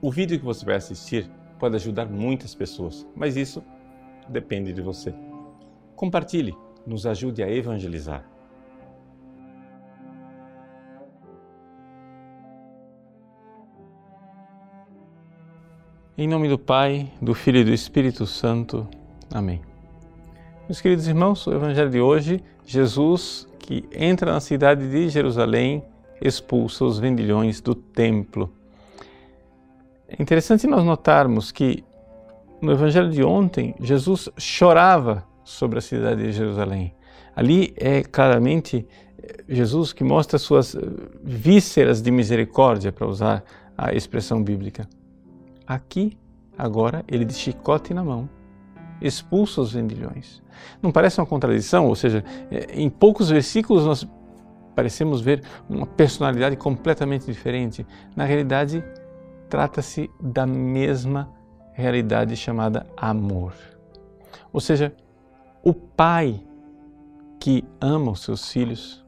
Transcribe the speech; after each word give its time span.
O 0.00 0.10
vídeo 0.10 0.38
que 0.38 0.44
você 0.44 0.64
vai 0.64 0.76
assistir 0.76 1.30
pode 1.58 1.74
ajudar 1.76 2.06
muitas 2.06 2.54
pessoas, 2.54 3.06
mas 3.14 3.36
isso 3.36 3.62
depende 4.28 4.72
de 4.72 4.82
você. 4.82 5.14
Compartilhe, 5.94 6.54
nos 6.86 7.06
ajude 7.06 7.42
a 7.42 7.50
evangelizar. 7.50 8.24
Em 16.18 16.26
nome 16.26 16.48
do 16.48 16.58
Pai, 16.58 17.12
do 17.20 17.34
Filho 17.34 17.60
e 17.60 17.64
do 17.64 17.72
Espírito 17.72 18.26
Santo. 18.26 18.88
Amém. 19.32 19.60
Meus 20.66 20.80
queridos 20.80 21.06
irmãos, 21.06 21.46
o 21.46 21.52
Evangelho 21.52 21.90
de 21.90 22.00
hoje, 22.00 22.42
Jesus 22.64 23.46
que 23.58 23.84
entra 23.92 24.32
na 24.32 24.40
cidade 24.40 24.88
de 24.88 25.08
Jerusalém, 25.08 25.82
expulsa 26.22 26.84
os 26.84 26.98
vendilhões 26.98 27.60
do 27.60 27.74
templo. 27.74 28.55
É 30.08 30.22
interessante 30.22 30.66
nós 30.66 30.84
notarmos 30.84 31.50
que 31.50 31.84
no 32.60 32.72
Evangelho 32.72 33.10
de 33.10 33.22
ontem, 33.22 33.74
Jesus 33.80 34.28
chorava 34.38 35.24
sobre 35.44 35.78
a 35.78 35.82
cidade 35.82 36.22
de 36.22 36.32
Jerusalém. 36.32 36.94
Ali 37.34 37.74
é 37.76 38.02
claramente 38.02 38.86
Jesus 39.48 39.92
que 39.92 40.02
mostra 40.02 40.38
suas 40.38 40.76
vísceras 41.22 42.00
de 42.00 42.10
misericórdia, 42.10 42.92
para 42.92 43.06
usar 43.06 43.44
a 43.76 43.92
expressão 43.94 44.42
bíblica. 44.42 44.88
Aqui, 45.66 46.16
agora, 46.56 47.04
ele 47.06 47.24
de 47.24 47.34
chicote 47.34 47.92
na 47.92 48.02
mão, 48.02 48.28
expulsa 49.00 49.60
os 49.60 49.72
vendilhões. 49.72 50.42
Não 50.80 50.90
parece 50.90 51.20
uma 51.20 51.26
contradição? 51.26 51.86
Ou 51.86 51.94
seja, 51.94 52.24
é, 52.50 52.80
em 52.80 52.88
poucos 52.88 53.28
versículos 53.28 53.84
nós 53.84 54.08
parecemos 54.74 55.20
ver 55.20 55.42
uma 55.68 55.86
personalidade 55.86 56.56
completamente 56.56 57.26
diferente. 57.26 57.86
Na 58.14 58.24
realidade, 58.24 58.82
trata-se 59.48 60.10
da 60.20 60.46
mesma 60.46 61.30
realidade 61.72 62.36
chamada 62.36 62.86
amor. 62.96 63.52
Ou 64.52 64.60
seja, 64.60 64.94
o 65.62 65.72
pai 65.72 66.42
que 67.38 67.64
ama 67.80 68.12
os 68.12 68.20
seus 68.20 68.50
filhos, 68.50 69.04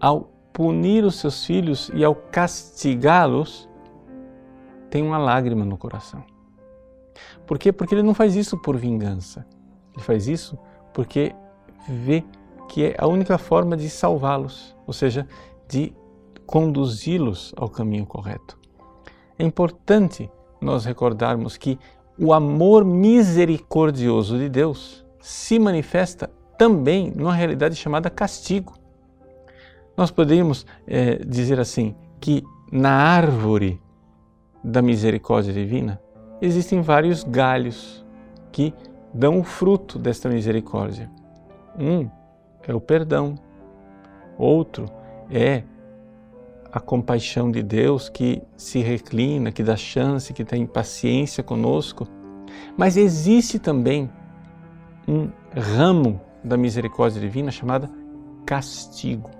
ao 0.00 0.30
punir 0.52 1.04
os 1.04 1.16
seus 1.16 1.44
filhos 1.44 1.90
e 1.94 2.04
ao 2.04 2.14
castigá-los, 2.14 3.68
tem 4.90 5.02
uma 5.02 5.18
lágrima 5.18 5.64
no 5.64 5.76
coração. 5.76 6.22
Por 7.46 7.58
quê? 7.58 7.72
Porque 7.72 7.94
ele 7.94 8.02
não 8.02 8.14
faz 8.14 8.36
isso 8.36 8.56
por 8.58 8.76
vingança. 8.76 9.46
Ele 9.94 10.02
faz 10.04 10.28
isso 10.28 10.58
porque 10.92 11.34
vê 11.88 12.24
que 12.68 12.84
é 12.84 12.94
a 12.98 13.06
única 13.06 13.36
forma 13.38 13.76
de 13.76 13.90
salvá-los, 13.90 14.76
ou 14.86 14.92
seja, 14.92 15.26
de 15.68 15.92
conduzi-los 16.46 17.52
ao 17.56 17.68
caminho 17.68 18.06
correto. 18.06 18.58
É 19.38 19.44
importante 19.44 20.30
nós 20.60 20.84
recordarmos 20.84 21.56
que 21.56 21.78
o 22.18 22.32
amor 22.32 22.84
misericordioso 22.84 24.38
de 24.38 24.48
Deus 24.48 25.04
se 25.20 25.58
manifesta 25.58 26.30
também 26.56 27.10
numa 27.10 27.34
realidade 27.34 27.74
chamada 27.74 28.08
castigo. 28.08 28.74
Nós 29.96 30.10
poderíamos 30.10 30.66
é, 30.86 31.16
dizer 31.16 31.58
assim 31.58 31.94
que 32.20 32.42
na 32.70 32.90
árvore 32.90 33.80
da 34.62 34.80
misericórdia 34.80 35.52
divina 35.52 36.00
existem 36.40 36.80
vários 36.80 37.22
galhos 37.24 38.04
que 38.50 38.72
dão 39.12 39.40
o 39.40 39.44
fruto 39.44 39.98
desta 39.98 40.28
misericórdia. 40.28 41.10
Um 41.78 42.08
é 42.66 42.74
o 42.74 42.80
perdão, 42.80 43.34
outro 44.38 44.86
é 45.30 45.62
a 46.74 46.80
compaixão 46.80 47.52
de 47.52 47.62
Deus 47.62 48.08
que 48.08 48.42
se 48.56 48.80
reclina, 48.80 49.52
que 49.52 49.62
dá 49.62 49.76
chance, 49.76 50.32
que 50.32 50.44
tem 50.44 50.66
paciência 50.66 51.40
conosco. 51.40 52.04
Mas 52.76 52.96
existe 52.96 53.60
também 53.60 54.10
um 55.06 55.30
ramo 55.56 56.20
da 56.42 56.56
misericórdia 56.56 57.20
divina 57.20 57.52
chamada 57.52 57.88
castigo. 58.44 59.30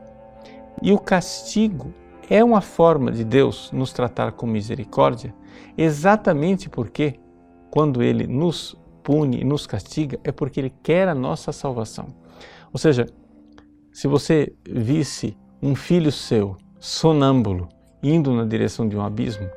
E 0.80 0.92
o 0.92 0.98
castigo 0.98 1.92
é 2.30 2.42
uma 2.44 2.60
forma 2.60 3.10
de 3.10 3.24
Deus 3.24 3.68
nos 3.72 3.92
tratar 3.92 4.30
com 4.30 4.46
misericórdia, 4.46 5.34
exatamente 5.76 6.70
porque 6.70 7.18
quando 7.68 8.00
ele 8.00 8.28
nos 8.28 8.76
pune 9.02 9.40
e 9.40 9.44
nos 9.44 9.66
castiga 9.66 10.20
é 10.22 10.30
porque 10.30 10.60
ele 10.60 10.72
quer 10.84 11.08
a 11.08 11.14
nossa 11.16 11.50
salvação. 11.50 12.14
Ou 12.72 12.78
seja, 12.78 13.06
se 13.92 14.06
você 14.06 14.54
visse 14.64 15.36
um 15.60 15.74
filho 15.74 16.12
seu 16.12 16.56
sonâmbulo 16.84 17.66
indo 18.02 18.30
na 18.34 18.44
direção 18.44 18.86
de 18.86 18.94
um 18.94 19.00
abismo 19.00 19.48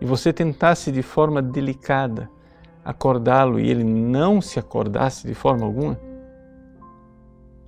e 0.00 0.06
você 0.06 0.32
tentasse 0.32 0.92
de 0.92 1.02
forma 1.02 1.42
delicada 1.42 2.30
acordá-lo 2.84 3.58
e 3.58 3.68
ele 3.68 3.82
não 3.82 4.40
se 4.40 4.60
acordasse 4.60 5.26
de 5.26 5.34
forma 5.34 5.66
alguma, 5.66 5.98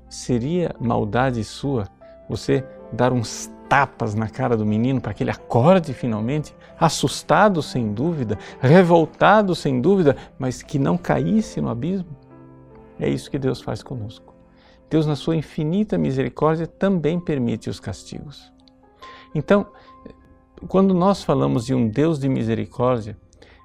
seria 0.09 0.73
maldade 0.79 1.43
sua 1.43 1.89
você 2.29 2.65
dar 2.93 3.13
uns 3.13 3.51
tapas 3.69 4.15
na 4.15 4.29
cara 4.29 4.57
do 4.57 4.65
menino 4.65 5.01
para 5.01 5.13
que 5.13 5.25
ele 5.25 5.33
acorde 5.33 5.93
finalmente, 5.93 6.55
assustado 6.79 7.61
sem 7.61 7.93
dúvida, 7.93 8.39
revoltado 8.61 9.53
sem 9.53 9.81
dúvida, 9.81 10.17
mas 10.39 10.63
que 10.63 10.79
não 10.79 10.97
caísse 10.97 11.61
no 11.61 11.71
abismo? 11.71 12.17
É 13.01 13.09
isso 13.09 13.29
que 13.29 13.39
Deus 13.39 13.61
faz 13.61 13.83
conosco. 13.83 14.33
Deus, 14.89 15.07
na 15.07 15.17
sua 15.17 15.35
infinita 15.35 15.99
misericórdia, 15.99 16.69
também 16.69 17.19
permite 17.19 17.69
os 17.69 17.81
castigos. 17.81 18.57
Então, 19.39 19.69
quando 20.67 20.93
nós 20.93 21.23
falamos 21.23 21.65
de 21.65 21.73
um 21.73 21.89
Deus 21.89 22.19
de 22.19 22.29
misericórdia, 22.29 23.17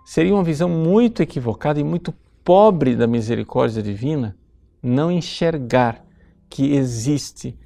seria 0.06 0.36
uma 0.36 0.44
visão 0.44 0.70
muito 0.70 1.24
equivocada 1.24 1.80
e 1.80 1.84
muito 1.84 2.14
pobre 2.44 2.96
da 2.96 3.08
misericórdia 3.08 3.82
divina 3.82 4.38
não 4.84 5.12
enxergar 5.12 6.06
que 6.48 6.76
existe 6.76 7.58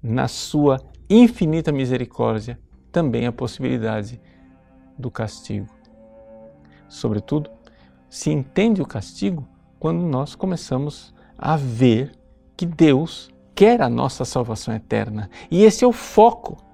na 0.00 0.28
sua 0.28 0.80
infinita 1.10 1.72
misericórdia 1.72 2.56
também 2.92 3.26
a 3.26 3.32
possibilidade 3.32 4.20
do 4.96 5.10
castigo. 5.10 5.66
Sobretudo, 6.88 7.50
se 8.08 8.30
entende 8.30 8.80
o 8.80 8.86
castigo 8.86 9.44
quando 9.80 10.02
nós 10.02 10.36
começamos 10.36 11.12
a 11.36 11.56
ver 11.56 12.12
que 12.56 12.64
Deus 12.64 13.28
quer 13.56 13.82
a 13.82 13.88
nossa 13.88 14.24
salvação 14.24 14.72
eterna. 14.72 15.28
E 15.50 15.64
esse 15.64 15.82
é 15.82 15.86
o 15.88 15.92
foco. 15.92 16.65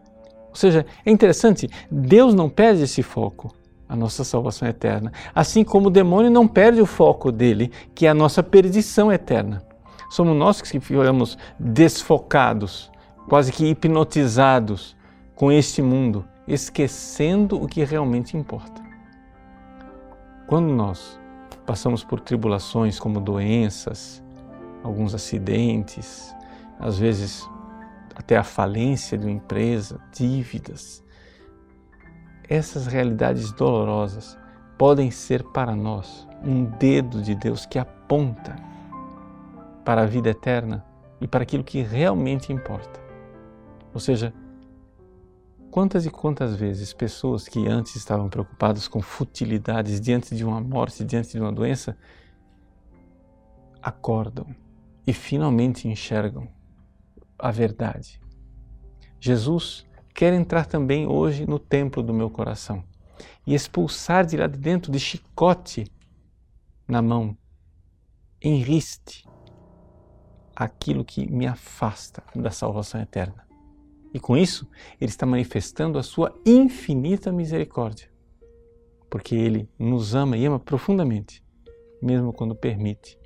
Ou 0.53 0.57
seja, 0.57 0.85
é 1.05 1.11
interessante, 1.11 1.67
Deus 1.91 2.35
não 2.35 2.51
perde 2.51 2.83
esse 2.83 3.03
foco, 3.03 3.55
a 3.89 3.97
nossa 3.97 4.23
salvação 4.23 4.69
eterna. 4.69 5.11
Assim 5.35 5.65
como 5.65 5.89
o 5.89 5.91
demônio 5.91 6.31
não 6.31 6.47
perde 6.47 6.81
o 6.81 6.87
foco 6.87 7.33
dele, 7.33 7.73
que 7.95 8.07
é 8.07 8.11
a 8.11 8.15
nossa 8.15 8.43
perdição 8.43 9.11
eterna. 9.11 9.63
Somos 10.11 10.37
nós 10.37 10.61
que 10.61 10.79
ficamos 10.79 11.39
desfocados 11.59 12.93
quase 13.29 13.51
que 13.51 13.65
hipnotizados 13.65 14.95
com 15.35 15.51
este 15.51 15.81
mundo, 15.81 16.25
esquecendo 16.47 17.57
o 17.57 17.67
que 17.67 17.83
realmente 17.83 18.37
importa. 18.37 18.83
Quando 20.47 20.69
nós 20.69 21.19
passamos 21.65 22.05
por 22.05 22.21
tribulações 22.21 22.99
como 22.99 23.21
doenças, 23.21 24.23
alguns 24.83 25.15
acidentes, 25.15 26.35
às 26.79 26.99
vezes 26.99 27.49
até 28.15 28.37
a 28.37 28.45
falência 28.45 29.17
de 29.17 29.27
uma 29.27 29.33
empresa, 29.33 30.01
dívidas, 30.13 31.03
essas 32.49 32.87
realidades 32.87 33.53
dolorosas 33.53 34.39
podem 34.77 35.11
ser 35.11 35.43
para 35.45 35.75
nós 35.75 36.29
um 36.45 36.65
dedo 36.65 37.23
de 37.23 37.35
Deus 37.35 37.65
que 37.65 37.79
aponta 37.79 38.57
para 39.85 40.03
a 40.03 40.07
vida 40.07 40.31
eterna 40.31 40.85
e 41.21 41.27
para 41.27 41.45
aquilo 41.45 41.65
que 41.65 41.83
realmente 41.83 42.53
importa. 42.53 43.01
Ou 43.95 44.01
seja, 44.01 44.35
quantas 45.71 46.05
e 46.05 46.11
quantas 46.11 46.57
vezes 46.57 46.93
pessoas 46.93 47.49
que 47.49 47.67
antes 47.67 47.97
estavam 47.97 48.29
preocupadas 48.29 48.89
com 48.89 49.01
futilidades 49.01 50.01
diante 50.01 50.35
de 50.35 50.45
uma 50.45 50.61
morte, 50.61 51.05
diante 51.05 51.33
de 51.33 51.41
uma 51.41 51.53
doença, 51.53 51.97
acordam 53.81 54.47
e 55.07 55.13
finalmente 55.13 55.89
enxergam 55.89 56.49
a 57.43 57.51
verdade. 57.51 58.21
Jesus 59.19 59.85
quer 60.15 60.33
entrar 60.33 60.65
também 60.65 61.09
hoje 61.09 61.45
no 61.45 61.59
templo 61.59 62.03
do 62.03 62.15
meu 62.15 62.31
coração 62.31 62.85
e 63.45 63.53
expulsar 63.53 64.25
de 64.25 64.37
lá 64.37 64.47
de 64.47 64.57
dentro 64.57 64.93
de 64.93 65.01
chicote 65.01 65.85
na 66.87 67.03
mão, 67.03 67.37
enriste 68.41 69.29
aquilo 70.55 71.05
que 71.05 71.31
me 71.31 71.47
afasta 71.47 72.23
da 72.35 72.51
salvação 72.51 73.01
eterna. 73.01 73.45
E 74.15 74.21
com 74.21 74.37
isso, 74.37 74.69
ele 75.01 75.11
está 75.11 75.27
manifestando 75.27 75.99
a 75.99 76.03
sua 76.03 76.33
infinita 76.47 77.33
misericórdia, 77.33 78.09
porque 79.11 79.35
ele 79.35 79.69
nos 79.79 80.15
ama 80.15 80.37
e 80.37 80.45
ama 80.45 80.61
profundamente, 80.61 81.43
mesmo 82.01 82.33
quando 82.33 82.55
permite 82.55 83.19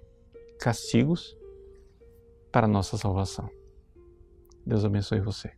castigos 0.59 1.37
para 2.51 2.67
a 2.67 2.71
nossa 2.71 2.97
salvação. 2.97 3.51
Deus 4.67 4.85
abençoe 4.85 5.21
você. 5.21 5.53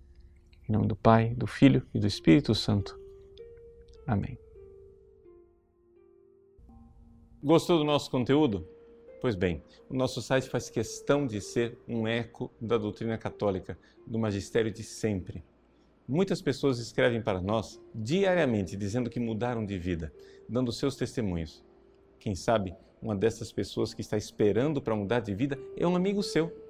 Em 0.68 0.72
nome 0.72 0.86
do 0.86 0.94
Pai, 0.94 1.34
do 1.34 1.46
Filho 1.46 1.82
e 1.94 1.98
do 1.98 2.06
Espírito 2.06 2.54
Santo. 2.54 3.00
Amém. 4.06 4.38
Gostou 7.42 7.78
do 7.78 7.84
nosso 7.84 8.10
conteúdo? 8.10 8.68
Pois 9.18 9.34
bem, 9.34 9.62
o 9.88 9.94
nosso 9.94 10.20
site 10.20 10.50
faz 10.50 10.68
questão 10.68 11.26
de 11.26 11.40
ser 11.40 11.78
um 11.88 12.06
eco 12.06 12.52
da 12.60 12.76
doutrina 12.76 13.16
católica, 13.16 13.78
do 14.06 14.18
magistério 14.18 14.70
de 14.70 14.82
sempre. 14.82 15.42
Muitas 16.06 16.42
pessoas 16.42 16.78
escrevem 16.78 17.22
para 17.22 17.40
nós 17.40 17.80
diariamente 17.94 18.76
dizendo 18.76 19.08
que 19.08 19.18
mudaram 19.18 19.64
de 19.64 19.78
vida, 19.78 20.12
dando 20.46 20.70
seus 20.70 20.96
testemunhos. 20.96 21.64
Quem 22.18 22.34
sabe 22.34 22.76
uma 23.00 23.16
dessas 23.16 23.50
pessoas 23.50 23.94
que 23.94 24.02
está 24.02 24.18
esperando 24.18 24.82
para 24.82 24.94
mudar 24.94 25.20
de 25.20 25.34
vida 25.34 25.58
é 25.78 25.86
um 25.86 25.96
amigo 25.96 26.22
seu. 26.22 26.67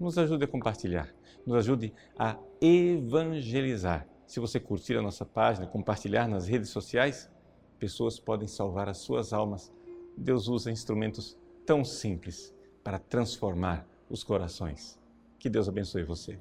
Nos 0.00 0.16
ajude 0.18 0.44
a 0.44 0.48
compartilhar, 0.48 1.14
nos 1.46 1.56
ajude 1.58 1.92
a 2.18 2.36
evangelizar. 2.60 4.08
Se 4.26 4.40
você 4.40 4.58
curtir 4.58 4.96
a 4.96 5.02
nossa 5.02 5.26
página, 5.26 5.66
compartilhar 5.66 6.26
nas 6.26 6.48
redes 6.48 6.70
sociais, 6.70 7.30
pessoas 7.78 8.18
podem 8.18 8.48
salvar 8.48 8.88
as 8.88 8.98
suas 8.98 9.32
almas 9.32 9.70
Deus 10.20 10.48
usa 10.48 10.70
instrumentos 10.70 11.36
tão 11.64 11.84
simples 11.84 12.54
para 12.84 12.98
transformar 12.98 13.86
os 14.08 14.22
corações. 14.22 14.98
Que 15.38 15.48
Deus 15.48 15.68
abençoe 15.68 16.02
você. 16.02 16.38